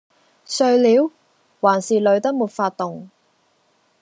[0.45, 1.11] 睡了？
[1.59, 3.11] 還是累得沒法動？